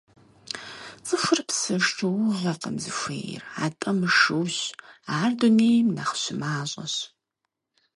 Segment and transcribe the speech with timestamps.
[1.05, 4.57] ЦӀыхур псы шыугъэкъым зыхуейр, атӀэ мышыущ,
[5.19, 6.95] ар дунейм нэхъ щымащӀэщ.